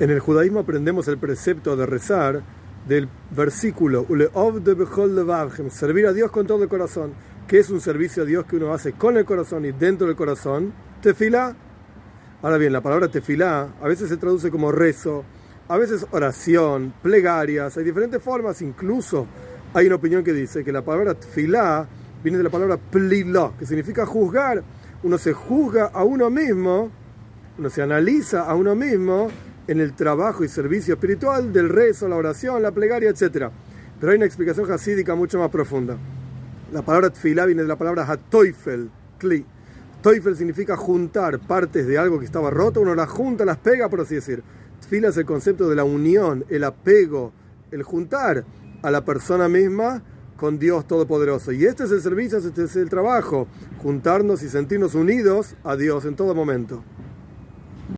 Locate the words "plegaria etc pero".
32.72-34.12